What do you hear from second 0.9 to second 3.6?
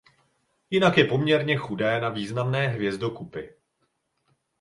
je poměrně chudé na významné hvězdokupy.